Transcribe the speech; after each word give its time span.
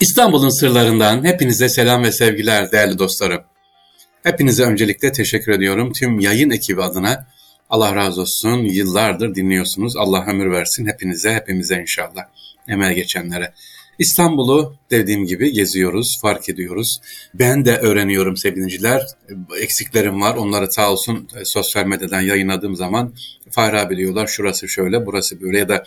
İstanbul'un 0.00 0.60
sırlarından 0.60 1.24
hepinize 1.24 1.68
selam 1.68 2.02
ve 2.02 2.12
sevgiler 2.12 2.72
değerli 2.72 2.98
dostlarım. 2.98 3.40
Hepinize 4.22 4.64
öncelikle 4.64 5.12
teşekkür 5.12 5.52
ediyorum. 5.52 5.92
Tüm 5.92 6.20
yayın 6.20 6.50
ekibi 6.50 6.82
adına 6.82 7.26
Allah 7.70 7.96
razı 7.96 8.20
olsun. 8.20 8.58
Yıllardır 8.58 9.34
dinliyorsunuz. 9.34 9.96
Allah 9.96 10.24
ömür 10.26 10.50
versin 10.50 10.86
hepinize, 10.86 11.34
hepimize 11.34 11.80
inşallah. 11.80 12.22
Emel 12.68 12.94
geçenlere. 12.94 13.52
İstanbul'u 13.98 14.74
dediğim 14.90 15.26
gibi 15.26 15.52
geziyoruz, 15.52 16.18
fark 16.22 16.48
ediyoruz. 16.48 16.98
Ben 17.34 17.64
de 17.64 17.76
öğreniyorum 17.76 18.36
sevgiliciler. 18.36 19.02
Eksiklerim 19.60 20.20
var. 20.20 20.36
Onları 20.36 20.72
sağ 20.72 20.92
olsun 20.92 21.28
sosyal 21.44 21.86
medyadan 21.86 22.20
yayınladığım 22.20 22.76
zaman 22.76 23.14
Fahri 23.50 23.78
abi 23.78 23.96
diyorlar 23.96 24.26
şurası 24.26 24.68
şöyle, 24.68 25.06
burası 25.06 25.40
böyle 25.40 25.58
ya 25.58 25.68
da 25.68 25.84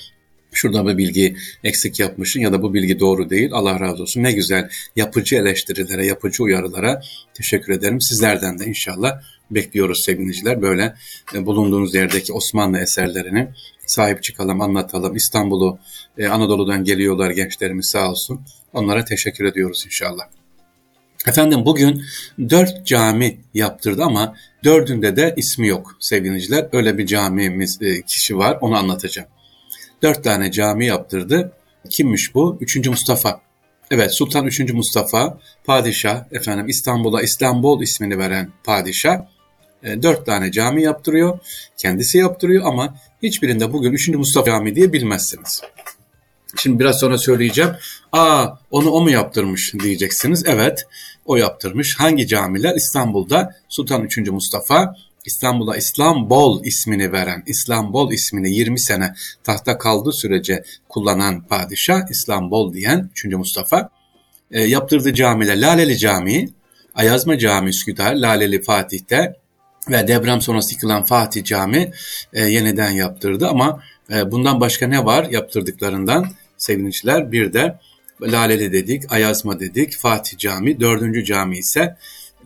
şurada 0.54 0.88
bir 0.88 0.98
bilgi 0.98 1.36
eksik 1.64 2.00
yapmışsın 2.00 2.40
ya 2.40 2.54
da 2.54 2.62
bu 2.62 2.74
bilgi 2.74 3.00
doğru 3.00 3.30
değil. 3.30 3.50
Allah 3.54 3.80
razı 3.80 4.04
olsun. 4.04 4.24
Ne 4.24 4.32
güzel 4.32 4.70
yapıcı 4.96 5.36
eleştirilere, 5.36 6.06
yapıcı 6.06 6.44
uyarılara 6.44 7.02
teşekkür 7.34 7.74
ederim. 7.74 8.02
Sizlerden 8.02 8.60
de 8.60 8.66
inşallah 8.66 9.22
bekliyoruz 9.52 10.04
sevgiliciler. 10.06 10.62
Böyle 10.62 10.94
e, 11.34 11.46
bulunduğunuz 11.46 11.96
yerdeki 11.96 12.34
Osmanlı 12.34 12.80
eserlerini 12.80 13.50
sahip 13.86 14.24
çıkalım, 14.24 14.62
anlatalım. 14.62 15.16
İstanbul'u, 15.16 15.80
e, 16.18 16.28
Anadolu'dan 16.28 16.84
geliyorlar 16.84 17.32
gençlerimiz 17.32 17.90
sağ 17.92 18.12
olsun. 18.12 18.42
Onlara 18.74 19.06
teşekkür 19.06 19.46
ediyoruz 19.46 19.84
inşallah. 19.86 20.24
Efendim 21.28 21.66
bugün 21.66 22.04
dört 22.50 22.86
cami 22.86 23.38
yaptırdı 23.54 24.04
ama 24.04 24.36
dördünde 24.64 25.16
de 25.16 25.34
ismi 25.38 25.68
yok 25.68 25.98
sevgiliciler. 26.00 26.68
Öyle 26.72 26.98
bir 26.98 27.06
camimiz 27.06 27.78
e, 27.82 28.02
kişi 28.02 28.38
var 28.38 28.58
onu 28.62 28.76
anlatacağım. 28.76 29.28
Dört 30.04 30.24
tane 30.24 30.52
cami 30.52 30.86
yaptırdı. 30.86 31.52
Kimmiş 31.90 32.36
bu? 32.36 32.58
Üçüncü 32.62 32.90
Mustafa. 32.90 33.42
Evet 33.92 34.18
Sultan 34.18 34.46
3. 34.46 34.60
Mustafa 34.74 35.38
padişah 35.64 36.24
efendim 36.32 36.68
İstanbul'a 36.68 37.22
İstanbul 37.22 37.82
ismini 37.82 38.18
veren 38.18 38.52
padişah 38.64 39.22
e, 39.84 40.04
dört 40.04 40.26
tane 40.26 40.52
cami 40.52 40.84
yaptırıyor. 40.84 41.40
Kendisi 41.78 42.18
yaptırıyor 42.18 42.64
ama 42.66 42.96
hiçbirinde 43.24 43.74
bugün 43.74 43.92
3. 43.92 44.08
Mustafa 44.08 44.46
Cami 44.46 44.76
diye 44.76 44.94
bilmezsiniz. 44.94 45.62
Şimdi 46.58 46.80
biraz 46.80 47.00
sonra 47.00 47.18
söyleyeceğim. 47.18 47.72
Aa 48.12 48.48
onu 48.72 48.90
o 48.90 49.02
mu 49.02 49.10
yaptırmış 49.10 49.74
diyeceksiniz. 49.84 50.44
Evet 50.48 50.86
o 51.26 51.36
yaptırmış. 51.36 52.00
Hangi 52.00 52.28
camiler? 52.28 52.76
İstanbul'da 52.76 53.56
Sultan 53.70 54.04
3. 54.04 54.18
Mustafa 54.18 54.96
İstanbul'a 55.26 55.78
İslambol 55.78 56.66
ismini 56.66 57.12
veren, 57.12 57.44
İslambol 57.46 58.12
ismini 58.12 58.52
20 58.52 58.80
sene 58.80 59.14
tahta 59.44 59.78
kaldığı 59.78 60.12
sürece 60.12 60.64
kullanan 60.90 61.48
padişah 61.48 62.10
İslambol 62.10 62.74
diyen 62.74 63.10
3. 63.12 63.26
Mustafa 63.26 63.90
e, 64.52 64.62
yaptırdığı 64.62 65.14
camiler 65.14 65.58
Laleli 65.58 65.98
Camii, 65.98 66.50
Ayazma 66.96 67.38
Camii 67.38 67.70
Üsküdar, 67.70 68.16
Laleli 68.16 68.62
Fatih'te 68.62 69.36
ve 69.90 70.08
deprem 70.08 70.42
sonrası 70.42 70.74
yıkılan 70.74 71.04
Fatih 71.04 71.44
Cami 71.44 71.92
e, 72.34 72.44
yeniden 72.44 72.92
yaptırdı 72.92 73.48
ama 73.48 73.84
e, 74.12 74.32
bundan 74.32 74.62
başka 74.62 74.88
ne 74.88 75.06
var 75.06 75.28
yaptırdıklarından 75.30 76.28
sevinçler 76.58 77.32
bir 77.32 77.54
de 77.54 77.80
Laleli 78.22 78.72
dedik, 78.72 79.12
Ayazma 79.12 79.60
dedik, 79.60 79.98
Fatih 79.98 80.38
Cami, 80.38 80.80
dördüncü 80.80 81.26
cami 81.26 81.58
ise 81.58 81.98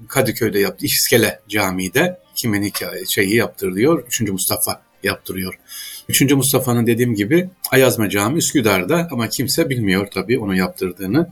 Kadıköy'de 0.08 0.60
yaptı, 0.60 0.86
İskele 0.86 1.40
Camii'de 1.50 2.20
kimin 2.38 2.64
hikaye, 2.64 3.04
şeyi 3.10 3.36
yaptırılıyor, 3.36 4.04
3. 4.08 4.22
Mustafa 4.22 4.82
yaptırıyor. 5.04 5.60
3. 6.10 6.32
Mustafa'nın 6.32 6.88
dediğim 6.88 7.16
gibi 7.16 7.50
Ayazma 7.72 8.10
Cami 8.10 8.38
Üsküdar'da 8.38 9.08
ama 9.12 9.30
kimse 9.30 9.70
bilmiyor 9.70 10.08
tabii 10.08 10.40
onu 10.40 10.56
yaptırdığını. 10.56 11.30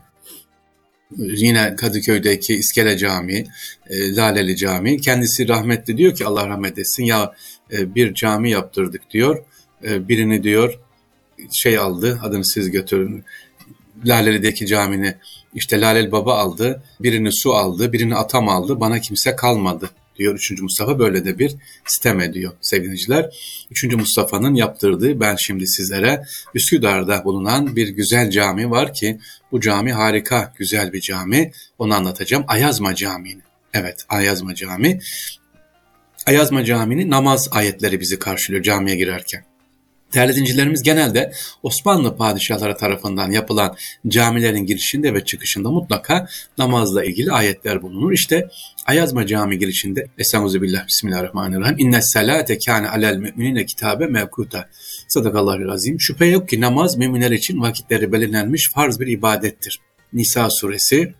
Yine 1.18 1.76
Kadıköy'deki 1.76 2.54
İskele 2.54 2.98
Camii, 2.98 3.46
e, 3.90 4.16
Laleli 4.16 4.58
Camii. 4.58 5.02
Kendisi 5.02 5.48
rahmetli 5.48 5.98
diyor 5.98 6.16
ki 6.16 6.26
Allah 6.26 6.48
rahmet 6.50 6.78
etsin 6.80 7.04
ya 7.04 7.34
e, 7.72 7.96
bir 7.96 8.14
cami 8.14 8.52
yaptırdık 8.52 9.12
diyor. 9.12 9.44
E, 9.84 10.08
birini 10.08 10.44
diyor 10.44 10.80
şey 11.54 11.78
aldı 11.78 12.20
adını 12.24 12.46
siz 12.46 12.72
götürün. 12.72 13.24
Laleli'deki 14.06 14.68
camini 14.68 15.16
işte 15.54 15.82
Lalel 15.82 16.12
Baba 16.12 16.38
aldı, 16.38 16.84
birini 17.00 17.34
su 17.34 17.54
aldı, 17.54 17.94
birini 17.94 18.16
atam 18.16 18.50
aldı, 18.50 18.80
bana 18.80 19.00
kimse 19.00 19.36
kalmadı 19.36 19.90
diyor 20.16 20.36
3. 20.36 20.62
Mustafa. 20.62 21.00
Böyle 21.00 21.26
de 21.26 21.40
bir 21.40 21.56
sistem 21.86 22.20
ediyor 22.20 22.54
sevgiliciler. 22.62 23.30
3. 23.72 23.84
Mustafa'nın 23.84 24.56
yaptırdığı 24.56 25.20
ben 25.20 25.36
şimdi 25.36 25.68
sizlere 25.68 26.24
Üsküdar'da 26.54 27.24
bulunan 27.26 27.76
bir 27.76 27.88
güzel 27.88 28.30
cami 28.30 28.72
var 28.72 28.94
ki 28.94 29.20
bu 29.52 29.62
cami 29.62 29.94
harika 29.94 30.54
güzel 30.58 30.94
bir 30.94 31.02
cami. 31.02 31.52
Onu 31.78 31.94
anlatacağım. 31.94 32.46
Ayazma 32.48 32.96
Camii'ni. 32.96 33.42
Evet 33.74 34.06
Ayazma 34.10 34.56
Camii. 34.56 35.00
Ayazma 36.26 36.66
Camii'nin 36.66 37.10
namaz 37.10 37.48
ayetleri 37.52 38.00
bizi 38.00 38.20
karşılıyor 38.20 38.64
camiye 38.64 38.96
girerken. 38.96 39.55
Değerli 40.16 40.36
dincilerimiz 40.36 40.84
genelde 40.84 41.32
Osmanlı 41.64 42.18
padişahları 42.18 42.78
tarafından 42.78 43.32
yapılan 43.32 43.76
camilerin 44.08 44.66
girişinde 44.66 45.14
ve 45.14 45.26
çıkışında 45.26 45.72
mutlaka 45.72 46.28
namazla 46.58 47.04
ilgili 47.04 47.32
ayetler 47.32 47.82
bulunur. 47.82 48.12
İşte 48.12 48.48
Ayazma 48.86 49.28
Cami 49.28 49.60
girişinde 49.60 50.08
Estağfirullah 50.18 50.88
Bismillahirrahmanirrahim. 50.88 51.76
İnne 51.78 52.02
salate 52.02 52.60
kâne 52.60 52.90
alel 52.90 53.18
müminine 53.18 53.66
kitabe 53.66 54.08
mevkuta. 54.08 54.70
Sadakallahu 55.08 55.72
azim. 55.72 56.00
Şüphe 56.00 56.26
yok 56.26 56.50
ki 56.50 56.62
namaz 56.62 56.98
müminler 56.98 57.32
için 57.32 57.62
vakitleri 57.62 58.12
belirlenmiş 58.12 58.72
farz 58.74 59.00
bir 59.00 59.08
ibadettir. 59.08 59.80
Nisa 60.14 60.50
suresi 60.50 61.14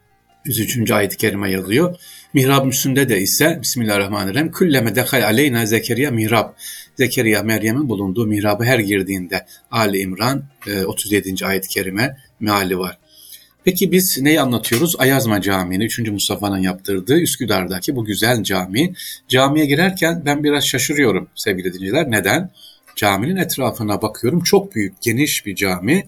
103. 0.46 0.92
ayet-i 0.92 1.18
kerime 1.18 1.52
yazıyor. 1.52 1.96
Mihrab 2.34 2.68
üstünde 2.68 3.10
de 3.10 3.22
ise 3.22 3.60
Bismillahirrahmanirrahim. 3.62 4.52
Külleme 4.52 4.96
dekal 4.96 5.24
aleyna 5.24 5.66
Zekeriya 5.66 6.12
mihrab. 6.12 6.50
Zekeriya 6.98 7.44
Meryem'in 7.44 7.90
bulunduğu 7.90 8.28
mihrabı 8.28 8.64
her 8.64 8.80
girdiğinde 8.80 9.46
Ali 9.72 10.00
İmran 10.00 10.44
37. 10.86 11.36
E, 11.44 11.46
ayet-i 11.46 11.70
kerime 11.70 12.18
meali 12.40 12.80
var. 12.80 12.98
Peki 13.66 13.92
biz 13.92 14.22
neyi 14.22 14.42
anlatıyoruz? 14.42 14.96
Ayazma 15.00 15.42
Camii'ni 15.42 15.86
3. 15.86 16.00
Mustafa'nın 16.00 16.58
yaptırdığı 16.58 17.20
Üsküdar'daki 17.20 17.96
bu 17.96 18.06
güzel 18.06 18.44
cami. 18.44 18.94
Camiye 19.28 19.66
girerken 19.66 20.22
ben 20.26 20.44
biraz 20.44 20.68
şaşırıyorum 20.68 21.28
sevgili 21.36 21.74
dinleyiciler. 21.74 22.12
Neden? 22.12 22.52
Caminin 22.96 23.36
etrafına 23.36 24.02
bakıyorum. 24.02 24.44
Çok 24.44 24.76
büyük, 24.76 25.02
geniş 25.02 25.46
bir 25.46 25.56
cami 25.56 26.08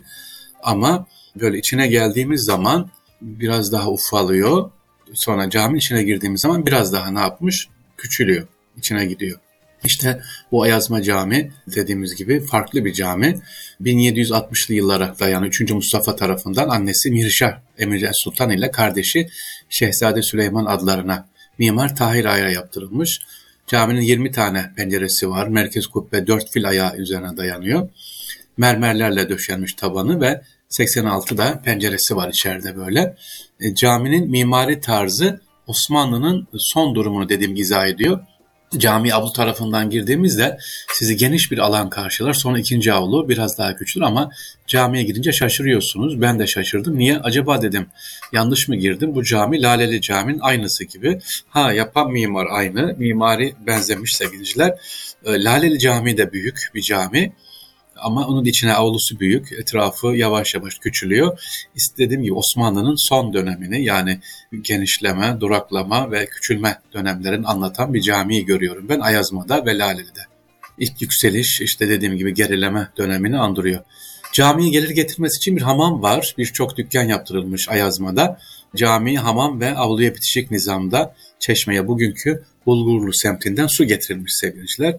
ama 0.63 1.07
böyle 1.41 1.57
içine 1.57 1.87
geldiğimiz 1.87 2.41
zaman 2.41 2.89
biraz 3.21 3.71
daha 3.71 3.89
ufalıyor. 3.91 4.71
Sonra 5.13 5.49
cami 5.49 5.77
içine 5.77 6.03
girdiğimiz 6.03 6.41
zaman 6.41 6.65
biraz 6.65 6.93
daha 6.93 7.11
ne 7.11 7.19
yapmış? 7.19 7.67
Küçülüyor, 7.97 8.47
içine 8.77 9.05
gidiyor. 9.05 9.39
İşte 9.83 10.21
bu 10.51 10.63
Ayazma 10.63 11.01
Cami 11.01 11.51
dediğimiz 11.75 12.15
gibi 12.15 12.45
farklı 12.45 12.85
bir 12.85 12.93
cami. 12.93 13.39
1760'lı 13.81 14.73
yıllara 14.73 15.15
dayanıyor. 15.19 15.53
3. 15.53 15.71
Mustafa 15.71 16.15
tarafından 16.15 16.69
annesi 16.69 17.11
Mirşah 17.11 17.59
Emir 17.77 18.09
Sultan 18.13 18.49
ile 18.49 18.71
kardeşi 18.71 19.27
Şehzade 19.69 20.21
Süleyman 20.21 20.65
adlarına 20.65 21.27
Mimar 21.57 21.95
Tahir 21.95 22.25
Ay'a 22.25 22.49
yaptırılmış. 22.49 23.19
Caminin 23.67 24.01
20 24.01 24.31
tane 24.31 24.71
penceresi 24.75 25.29
var. 25.29 25.47
Merkez 25.47 25.87
kubbe 25.87 26.27
4 26.27 26.51
fil 26.51 26.67
ayağı 26.67 26.97
üzerine 26.97 27.37
dayanıyor. 27.37 27.89
Mermerlerle 28.57 29.29
döşenmiş 29.29 29.73
tabanı 29.73 30.21
ve 30.21 30.41
86 30.69 31.37
da 31.37 31.61
penceresi 31.61 32.15
var 32.15 32.29
içeride 32.29 32.77
böyle. 32.77 33.15
E, 33.59 33.75
caminin 33.75 34.31
mimari 34.31 34.81
tarzı 34.81 35.41
Osmanlı'nın 35.67 36.47
son 36.57 36.95
durumunu 36.95 37.29
dediğim 37.29 37.55
izah 37.55 37.87
ediyor. 37.87 38.19
Cami 38.77 39.13
avlu 39.13 39.33
tarafından 39.33 39.89
girdiğimizde 39.89 40.57
sizi 40.93 41.17
geniş 41.17 41.51
bir 41.51 41.57
alan 41.57 41.89
karşılar. 41.89 42.33
Sonra 42.33 42.59
ikinci 42.59 42.93
avlu 42.93 43.29
biraz 43.29 43.57
daha 43.57 43.75
küçülür 43.75 44.05
ama 44.05 44.29
camiye 44.67 45.03
girince 45.03 45.31
şaşırıyorsunuz. 45.31 46.21
Ben 46.21 46.39
de 46.39 46.47
şaşırdım. 46.47 46.97
Niye? 46.97 47.17
Acaba 47.19 47.61
dedim 47.61 47.87
yanlış 48.33 48.67
mı 48.67 48.75
girdim? 48.75 49.15
Bu 49.15 49.23
cami 49.23 49.61
Laleli 49.61 50.01
Cami'nin 50.01 50.39
aynısı 50.39 50.83
gibi. 50.83 51.19
Ha 51.49 51.73
yapan 51.73 52.11
mimar 52.11 52.47
aynı. 52.49 52.95
Mimari 52.97 53.53
benzemiş 53.67 54.15
sevgiliciler. 54.15 54.69
E, 55.25 55.43
Laleli 55.43 55.79
Cami 55.79 56.17
de 56.17 56.33
büyük 56.33 56.71
bir 56.75 56.81
cami. 56.81 57.33
Ama 57.99 58.27
onun 58.27 58.45
içine 58.45 58.73
avlusu 58.73 59.19
büyük, 59.19 59.51
etrafı 59.51 60.07
yavaş 60.07 60.55
yavaş 60.55 60.79
küçülüyor. 60.79 61.39
İstediğim 61.75 62.23
gibi 62.23 62.33
Osmanlı'nın 62.33 62.95
son 62.95 63.33
dönemini 63.33 63.83
yani 63.83 64.19
genişleme, 64.61 65.37
duraklama 65.39 66.11
ve 66.11 66.25
küçülme 66.25 66.81
dönemlerini 66.93 67.47
anlatan 67.47 67.93
bir 67.93 68.01
camiyi 68.01 68.45
görüyorum 68.45 68.89
ben 68.89 68.99
Ayazma'da 68.99 69.65
ve 69.65 69.77
Laleli'de. 69.77 70.21
İlk 70.77 71.01
yükseliş 71.01 71.61
işte 71.61 71.89
dediğim 71.89 72.17
gibi 72.17 72.33
gerileme 72.33 72.89
dönemini 72.97 73.37
andırıyor. 73.37 73.83
Camiye 74.33 74.69
gelir 74.69 74.89
getirmesi 74.89 75.37
için 75.37 75.57
bir 75.57 75.61
hamam 75.61 76.01
var. 76.01 76.35
Birçok 76.37 76.77
dükkan 76.77 77.03
yaptırılmış 77.03 77.69
Ayazma'da. 77.69 78.39
Cami, 78.75 79.17
hamam 79.17 79.59
ve 79.59 79.75
avluya 79.75 80.15
bitişik 80.15 80.51
nizamda 80.51 81.15
çeşmeye 81.39 81.87
bugünkü 81.87 82.43
Bulgurlu 82.67 83.13
semtinden 83.13 83.67
su 83.67 83.83
getirilmiş 83.85 84.33
sevgiliciler. 84.35 84.97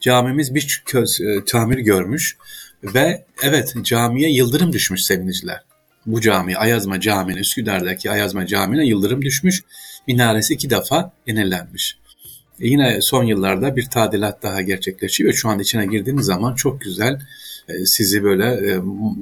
Camimiz 0.00 0.54
bir 0.54 0.82
köz, 0.86 1.20
e, 1.20 1.44
tamir 1.44 1.78
görmüş 1.78 2.36
ve 2.82 3.24
evet 3.42 3.74
camiye 3.82 4.30
yıldırım 4.30 4.72
düşmüş 4.72 5.04
sevgiliciler. 5.04 5.60
bu 6.06 6.20
cami 6.20 6.56
Ayazma 6.56 7.00
Camii'ne 7.00 7.40
Üsküdar'daki 7.40 8.10
Ayazma 8.10 8.46
Camii'ne 8.46 8.86
yıldırım 8.86 9.22
düşmüş. 9.22 9.62
Minaresi 10.06 10.54
iki 10.54 10.70
defa 10.70 11.12
yenilenmiş. 11.26 11.98
Yine 12.58 12.98
son 13.02 13.24
yıllarda 13.24 13.76
bir 13.76 13.86
tadilat 13.86 14.42
daha 14.42 14.62
gerçekleşiyor. 14.62 15.32
Şu 15.32 15.48
an 15.48 15.58
içine 15.58 15.86
girdiğiniz 15.86 16.26
zaman 16.26 16.54
çok 16.54 16.80
güzel 16.80 17.20
e, 17.68 17.86
sizi 17.86 18.24
böyle 18.24 18.44
e, 18.44 18.78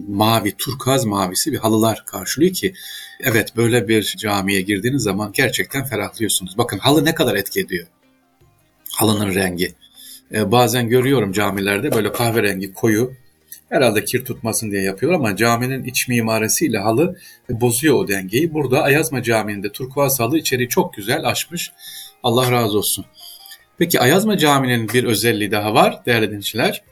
mavi, 0.09 0.53
turkaz 0.59 1.05
mavisi 1.05 1.53
bir 1.53 1.59
halılar 1.59 2.05
karşılıyor 2.06 2.53
ki 2.53 2.75
evet 3.21 3.56
böyle 3.56 3.88
bir 3.88 4.15
camiye 4.19 4.61
girdiğiniz 4.61 5.03
zaman 5.03 5.33
gerçekten 5.33 5.85
ferahlıyorsunuz. 5.85 6.59
Bakın 6.59 6.79
halı 6.79 7.05
ne 7.05 7.15
kadar 7.15 7.35
etki 7.35 7.61
ediyor. 7.61 7.87
Halının 8.91 9.35
rengi. 9.35 9.75
E, 10.35 10.53
bazen 10.53 10.88
görüyorum 10.88 11.33
camilerde 11.33 11.93
böyle 11.93 12.12
kahverengi 12.12 12.73
koyu 12.73 13.12
herhalde 13.69 14.05
kir 14.05 14.25
tutmasın 14.25 14.71
diye 14.71 14.83
yapıyor 14.83 15.12
ama 15.12 15.37
caminin 15.37 15.85
iç 15.85 16.09
mimarisiyle 16.09 16.79
halı 16.79 17.17
bozuyor 17.50 17.94
o 17.94 18.09
dengeyi. 18.09 18.55
Burada 18.55 18.83
Ayazma 18.83 19.23
Camii'nde 19.23 19.73
turkuaz 19.73 20.21
halı 20.21 20.38
içeri 20.38 20.69
çok 20.69 20.94
güzel 20.94 21.29
açmış. 21.29 21.73
Allah 22.23 22.53
razı 22.53 22.79
olsun. 22.79 23.05
Peki 23.78 24.00
Ayazma 24.00 24.38
Camii'nin 24.38 24.88
bir 24.88 25.05
özelliği 25.05 25.50
daha 25.50 25.75
var 25.75 26.06
değerli 26.06 26.26
dinleyiciler. 26.26 26.84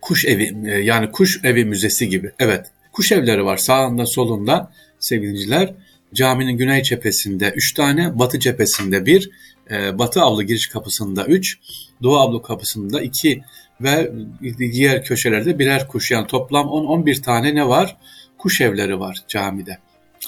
Kuş 0.00 0.24
evi 0.24 0.56
e, 0.66 0.70
yani 0.70 1.10
kuş 1.10 1.40
evi 1.44 1.64
müzesi 1.64 2.08
gibi. 2.08 2.32
Evet 2.38 2.66
kuş 2.92 3.12
evleri 3.12 3.44
var 3.44 3.56
sağında 3.56 4.06
solunda 4.06 4.72
sevgiliciler. 4.98 5.74
Caminin 6.14 6.56
güney 6.56 6.82
cephesinde 6.82 7.52
3 7.56 7.74
tane, 7.74 8.18
batı 8.18 8.38
cephesinde 8.38 9.06
1, 9.06 9.30
e, 9.70 9.98
batı 9.98 10.20
avlu 10.20 10.42
giriş 10.42 10.66
kapısında 10.66 11.24
3, 11.24 11.58
doğu 12.02 12.16
avlu 12.16 12.42
kapısında 12.42 13.00
2 13.00 13.42
ve 13.80 14.12
diğer 14.58 15.04
köşelerde 15.04 15.58
birer 15.58 15.88
kuş. 15.88 16.10
Yani 16.10 16.26
toplam 16.26 16.66
10-11 16.66 17.22
tane 17.22 17.54
ne 17.54 17.68
var? 17.68 17.96
Kuş 18.38 18.60
evleri 18.60 19.00
var 19.00 19.16
camide. 19.28 19.78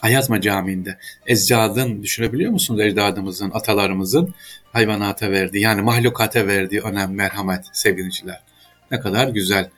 Ayazma 0.02 0.40
Camii'nde. 0.40 0.98
Ecdadın 1.26 2.02
düşünebiliyor 2.02 2.52
musunuz 2.52 2.80
ecdadımızın, 2.80 3.50
atalarımızın 3.54 4.34
hayvanata 4.72 5.30
verdiği 5.30 5.60
yani 5.62 5.82
mahlukata 5.82 6.46
verdiği 6.46 6.80
önem, 6.80 7.14
merhamet 7.14 7.64
sevgiliciler. 7.72 8.40
Ne 8.90 9.00
kadar 9.00 9.28
güzel. 9.28 9.70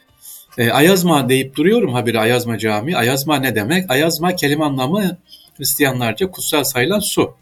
E, 0.59 0.71
Ayazma 0.71 1.29
deyip 1.29 1.57
duruyorum 1.57 1.95
habire 1.95 2.19
Ayazma 2.19 2.59
Camii. 2.59 2.97
Ayazma 2.97 3.37
ne 3.37 3.55
demek? 3.55 3.91
Ayazma 3.91 4.37
kelime 4.37 4.65
anlamı 4.65 5.19
Hristiyanlarca 5.59 6.31
kutsal 6.31 6.65
sayılan 6.65 7.01
su. 7.01 7.35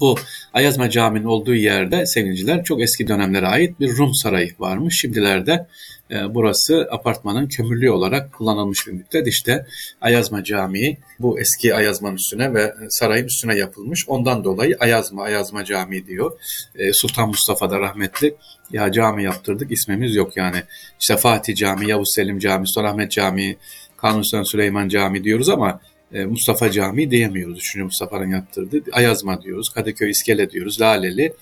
Bu 0.00 0.16
Ayazma 0.52 0.90
Camii'nin 0.90 1.26
olduğu 1.26 1.54
yerde 1.54 2.06
sevgiliciler 2.06 2.64
çok 2.64 2.82
eski 2.82 3.08
dönemlere 3.08 3.46
ait 3.46 3.80
bir 3.80 3.96
Rum 3.96 4.14
sarayı 4.14 4.50
varmış. 4.58 5.00
Şimdilerde 5.00 5.66
e, 6.10 6.34
burası 6.34 6.88
apartmanın 6.90 7.48
kömürlüğü 7.48 7.90
olarak 7.90 8.32
kullanılmış 8.32 8.86
bir 8.86 8.92
müddet. 8.92 9.26
İşte 9.26 9.66
Ayazma 10.00 10.44
Camii 10.44 10.98
bu 11.20 11.40
eski 11.40 11.74
Ayazma'nın 11.74 12.16
üstüne 12.16 12.54
ve 12.54 12.74
sarayın 12.88 13.26
üstüne 13.26 13.54
yapılmış. 13.56 14.08
Ondan 14.08 14.44
dolayı 14.44 14.76
Ayazma, 14.80 15.22
Ayazma 15.22 15.64
Camii 15.64 16.06
diyor. 16.06 16.40
E, 16.74 16.92
Sultan 16.92 17.28
Mustafa 17.28 17.70
da 17.70 17.80
rahmetli 17.80 18.34
ya 18.72 18.92
cami 18.92 19.24
yaptırdık 19.24 19.72
ismimiz 19.72 20.14
yok 20.14 20.36
yani. 20.36 20.62
İşte 21.00 21.16
Fatih 21.16 21.56
Camii, 21.56 21.88
Yavuz 21.90 22.12
Selim 22.14 22.38
Camii, 22.38 22.68
Sultanahmet 22.68 23.10
Camii, 23.10 23.56
Kanuni 23.96 24.46
Süleyman 24.46 24.88
Camii 24.88 25.24
diyoruz 25.24 25.48
ama 25.48 25.80
e, 26.12 26.24
Mustafa 26.24 26.70
Camii 26.70 27.10
diyemiyoruz. 27.10 27.58
Üçüncü 27.58 27.84
Mustafa'nın 27.84 28.30
yaptırdığı. 28.30 28.82
Ayazma 28.92 29.42
diyoruz, 29.42 29.68
Kadıköy 29.68 30.10
İskele 30.10 30.50
diyoruz, 30.50 30.80
Laleli 30.80 31.34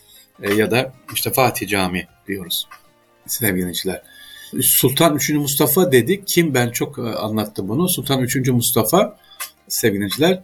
e, 0.42 0.54
ya 0.54 0.70
da 0.70 0.92
işte 1.14 1.30
Fatih 1.32 1.68
Camii 1.68 2.06
diyoruz 2.28 2.68
sevgili 3.26 3.60
dinleyiciler. 3.60 4.02
Sultan 4.62 5.16
3. 5.16 5.30
Mustafa 5.30 5.92
dedik. 5.92 6.26
Kim 6.26 6.54
ben 6.54 6.70
çok 6.70 6.98
e, 6.98 7.02
anlattım 7.02 7.68
bunu. 7.68 7.88
Sultan 7.88 8.22
3. 8.22 8.48
Mustafa 8.48 9.18
sevgili 9.68 10.40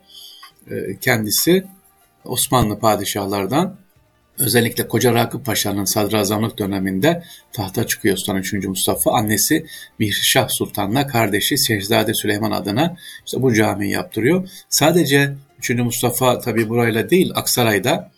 kendisi 1.00 1.64
Osmanlı 2.24 2.78
padişahlardan 2.78 3.76
Özellikle 4.38 4.88
Koca 4.88 5.14
Rakip 5.14 5.46
Paşa'nın 5.46 5.84
sadrazamlık 5.84 6.58
döneminde 6.58 7.22
tahta 7.52 7.86
çıkıyor 7.86 8.16
Sultan 8.16 8.36
3. 8.36 8.52
Mustafa. 8.52 9.12
Annesi 9.12 9.66
Mihrişah 9.98 10.48
Sultan'la 10.48 11.06
kardeşi 11.06 11.66
Şehzade 11.66 12.14
Süleyman 12.14 12.50
adına 12.50 12.96
işte 13.26 13.42
bu 13.42 13.54
camiyi 13.54 13.92
yaptırıyor. 13.92 14.48
Sadece 14.68 15.34
3. 15.58 15.70
Mustafa 15.70 16.38
tabi 16.38 16.68
burayla 16.68 17.10
değil 17.10 17.32
Aksaray'da 17.34 18.10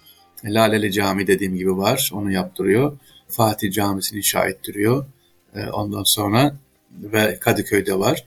Laleli 0.44 0.92
Cami 0.92 1.26
dediğim 1.26 1.56
gibi 1.56 1.76
var. 1.76 2.10
Onu 2.12 2.32
yaptırıyor. 2.32 2.98
Fatih 3.28 3.72
Camisi'ni 3.72 4.18
inşa 4.18 4.46
ettiriyor. 4.46 5.06
Ee, 5.54 5.66
ondan 5.66 6.02
sonra 6.04 6.56
ve 6.90 7.38
Kadıköy'de 7.40 7.98
var. 7.98 8.24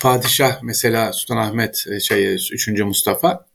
Padişah 0.00 0.62
mesela 0.62 1.12
Sultanahmet 1.12 1.84
e, 1.90 2.00
şey 2.00 2.34
3. 2.34 2.68
Mustafa 2.68 3.46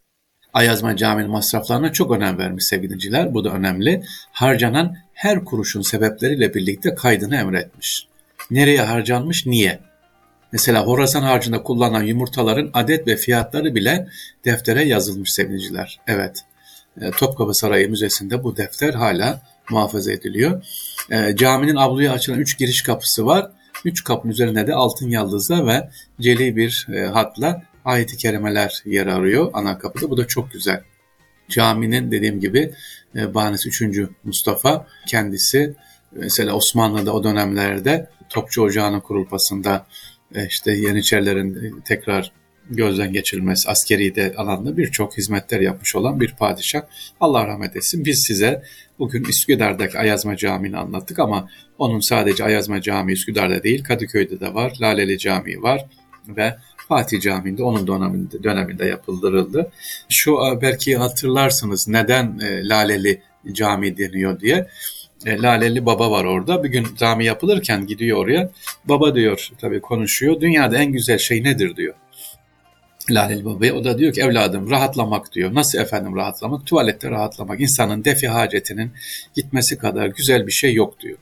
Ayazma 0.55 0.95
Camii'nin 0.95 1.31
masraflarına 1.31 1.93
çok 1.93 2.11
önem 2.11 2.37
vermiş 2.37 2.65
sevgiliciler. 2.65 3.33
Bu 3.33 3.43
da 3.43 3.49
önemli. 3.49 4.03
Harcanan 4.31 4.97
her 5.13 5.45
kuruşun 5.45 5.81
sebepleriyle 5.81 6.53
birlikte 6.53 6.95
kaydını 6.95 7.35
emretmiş. 7.35 8.07
Nereye 8.51 8.81
harcanmış, 8.81 9.45
niye? 9.45 9.79
Mesela 10.51 10.85
Horasan 10.85 11.21
harcında 11.21 11.63
kullanılan 11.63 12.03
yumurtaların 12.03 12.69
adet 12.73 13.07
ve 13.07 13.15
fiyatları 13.15 13.75
bile 13.75 14.07
deftere 14.45 14.83
yazılmış 14.83 15.33
sevgiliciler. 15.33 15.99
Evet, 16.07 16.41
e, 17.01 17.11
Topkapı 17.11 17.53
Sarayı 17.53 17.89
Müzesi'nde 17.89 18.43
bu 18.43 18.57
defter 18.57 18.93
hala 18.93 19.41
muhafaza 19.69 20.11
ediliyor. 20.11 20.65
E, 21.11 21.35
caminin 21.35 21.75
avluya 21.75 22.11
açılan 22.11 22.39
üç 22.39 22.57
giriş 22.57 22.81
kapısı 22.81 23.25
var. 23.25 23.51
Üç 23.85 24.03
kapının 24.03 24.33
üzerinde 24.33 24.67
de 24.67 24.73
altın 24.73 25.09
yaldızla 25.09 25.67
ve 25.67 25.89
celi 26.21 26.55
bir 26.55 26.87
e, 26.93 27.05
hatla 27.05 27.61
ayet-i 27.85 28.17
kerimeler 28.17 28.81
yer 28.85 29.07
arıyor 29.07 29.49
ana 29.53 29.77
kapıda. 29.77 30.09
Bu 30.09 30.17
da 30.17 30.27
çok 30.27 30.51
güzel. 30.51 30.83
Caminin 31.49 32.11
dediğim 32.11 32.39
gibi 32.39 32.73
e, 33.15 33.33
Banisi 33.33 33.69
3. 33.69 34.09
Mustafa 34.23 34.87
kendisi 35.07 35.75
mesela 36.11 36.53
Osmanlı'da 36.53 37.13
o 37.13 37.23
dönemlerde 37.23 38.09
Topçu 38.29 38.61
Ocağı'nın 38.61 38.99
kurulmasında 38.99 39.87
e, 40.35 40.47
işte 40.47 40.71
Yeniçerilerin 40.71 41.81
tekrar 41.85 42.31
gözden 42.69 43.13
geçirilmesi, 43.13 43.69
askeri 43.69 44.15
de 44.15 44.33
alanda 44.37 44.77
birçok 44.77 45.17
hizmetler 45.17 45.59
yapmış 45.59 45.95
olan 45.95 46.19
bir 46.19 46.35
padişah. 46.35 46.81
Allah 47.19 47.47
rahmet 47.47 47.75
etsin. 47.75 48.05
Biz 48.05 48.23
size 48.27 48.63
bugün 48.99 49.23
Üsküdar'daki 49.23 49.99
Ayazma 49.99 50.37
Camii'ni 50.37 50.77
anlattık 50.77 51.19
ama 51.19 51.49
onun 51.77 51.99
sadece 51.99 52.43
Ayazma 52.43 52.81
Camii 52.81 53.13
Üsküdar'da 53.13 53.63
değil, 53.63 53.83
Kadıköy'de 53.83 54.39
de 54.39 54.53
var, 54.53 54.73
Laleli 54.81 55.17
Camii 55.19 55.61
var 55.61 55.85
ve 56.27 56.55
Fatih 56.87 57.21
Camii'nde 57.21 57.63
onun 57.63 57.87
döneminde, 57.87 58.43
döneminde 58.43 58.85
yapıldırıldı. 58.85 59.71
Şu 60.09 60.31
e, 60.31 60.61
belki 60.61 60.95
hatırlarsınız 60.95 61.87
neden 61.87 62.39
e, 62.39 62.69
Laleli 62.69 63.21
Cami 63.51 63.97
deniyor 63.97 64.39
diye. 64.39 64.67
E, 65.25 65.41
Laleli 65.41 65.85
Baba 65.85 66.11
var 66.11 66.25
orada. 66.25 66.63
Bir 66.63 66.69
gün 66.69 66.87
cami 66.97 67.25
yapılırken 67.25 67.85
gidiyor 67.85 68.17
oraya. 68.17 68.49
Baba 68.85 69.15
diyor 69.15 69.49
tabii 69.61 69.81
konuşuyor. 69.81 70.41
Dünyada 70.41 70.77
en 70.77 70.91
güzel 70.91 71.17
şey 71.17 71.43
nedir 71.43 71.75
diyor. 71.75 71.93
Laleli 73.09 73.45
Baba'ya 73.45 73.73
o 73.75 73.83
da 73.83 73.97
diyor 73.97 74.13
ki 74.13 74.21
evladım 74.21 74.69
rahatlamak 74.69 75.33
diyor. 75.33 75.53
Nasıl 75.53 75.79
efendim 75.79 76.15
rahatlamak? 76.15 76.65
Tuvalette 76.65 77.09
rahatlamak. 77.09 77.61
İnsanın 77.61 78.05
defi 78.05 78.27
hacetinin 78.27 78.91
gitmesi 79.35 79.77
kadar 79.77 80.07
güzel 80.07 80.47
bir 80.47 80.51
şey 80.51 80.73
yok 80.73 80.99
diyor. 80.99 81.17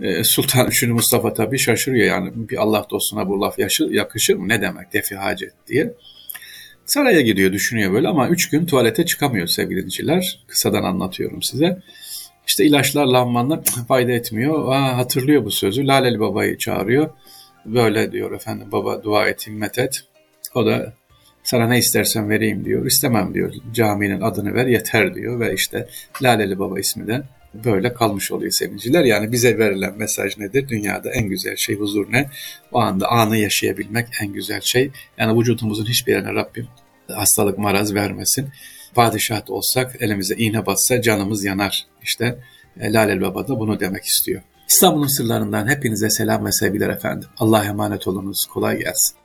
Ee, 0.00 0.24
Sultan 0.24 0.66
3. 0.68 0.82
Mustafa 0.82 1.34
tabii 1.34 1.58
şaşırıyor 1.58 2.06
yani 2.06 2.32
bir 2.34 2.56
Allah 2.56 2.86
dostuna 2.90 3.28
bu 3.28 3.40
laf 3.40 3.58
yakışır 3.90 4.34
mı 4.34 4.48
ne 4.48 4.62
demek 4.62 4.92
defi 4.92 5.14
hacet 5.16 5.52
diye. 5.68 5.94
Saraya 6.86 7.20
gidiyor 7.20 7.52
düşünüyor 7.52 7.92
böyle 7.92 8.08
ama 8.08 8.28
üç 8.28 8.50
gün 8.50 8.66
tuvalete 8.66 9.06
çıkamıyor 9.06 9.46
sevgili 9.46 9.76
dinleyiciler. 9.76 10.44
Kısadan 10.48 10.82
anlatıyorum 10.82 11.42
size. 11.42 11.82
İşte 12.46 12.64
ilaçlar 12.64 13.06
lanmanlar 13.06 13.60
fayda 13.88 14.12
etmiyor. 14.12 14.72
Aa, 14.72 14.96
hatırlıyor 14.96 15.44
bu 15.44 15.50
sözü. 15.50 15.86
Laleli 15.86 16.20
babayı 16.20 16.58
çağırıyor. 16.58 17.10
Böyle 17.66 18.12
diyor 18.12 18.32
efendim 18.32 18.72
baba 18.72 19.02
dua 19.02 19.28
et 19.28 19.46
himmet 19.46 19.78
et. 19.78 20.04
O 20.54 20.66
da 20.66 20.92
sana 21.44 21.68
ne 21.68 21.78
istersen 21.78 22.30
vereyim 22.30 22.64
diyor. 22.64 22.86
İstemem 22.86 23.34
diyor. 23.34 23.52
Caminin 23.72 24.20
adını 24.20 24.54
ver 24.54 24.66
yeter 24.66 25.14
diyor 25.14 25.40
ve 25.40 25.54
işte 25.54 25.88
Laleli 26.22 26.58
Baba 26.58 26.80
ismi 26.80 27.06
de 27.06 27.22
böyle 27.54 27.94
kalmış 27.94 28.32
oluyor 28.32 28.52
sevgiliciler. 28.52 29.04
Yani 29.04 29.32
bize 29.32 29.58
verilen 29.58 29.98
mesaj 29.98 30.38
nedir? 30.38 30.68
Dünyada 30.68 31.10
en 31.10 31.28
güzel 31.28 31.56
şey 31.56 31.76
huzur 31.76 32.12
ne? 32.12 32.30
O 32.72 32.78
anda 32.80 33.08
anı 33.08 33.36
yaşayabilmek 33.36 34.08
en 34.22 34.32
güzel 34.32 34.60
şey. 34.60 34.90
Yani 35.18 35.40
vücudumuzun 35.40 35.86
hiçbir 35.86 36.12
yerine 36.12 36.34
Rabbim 36.34 36.68
hastalık 37.08 37.58
maraz 37.58 37.94
vermesin. 37.94 38.48
Padişah 38.94 39.50
olsak 39.50 39.96
elimize 40.00 40.34
iğne 40.34 40.66
bassa 40.66 41.02
canımız 41.02 41.44
yanar. 41.44 41.86
İşte 42.02 42.38
e, 42.80 42.92
Lalel 42.92 43.20
Baba 43.20 43.48
da 43.48 43.60
bunu 43.60 43.80
demek 43.80 44.04
istiyor. 44.04 44.42
İstanbul'un 44.68 45.16
sırlarından 45.16 45.68
hepinize 45.68 46.10
selam 46.10 46.46
ve 46.46 46.52
sevgiler 46.52 46.88
efendim. 46.88 47.28
Allah'a 47.38 47.64
emanet 47.64 48.08
olunuz. 48.08 48.46
Kolay 48.52 48.78
gelsin. 48.78 49.21